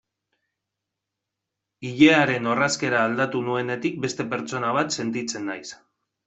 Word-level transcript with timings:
Ilearen 1.89 2.49
orrazkera 2.53 3.03
aldatu 3.11 3.43
nuenetik 3.51 4.01
beste 4.07 4.27
pertsona 4.33 4.73
bat 4.79 4.97
sentitzen 4.99 5.47
naiz. 5.53 5.63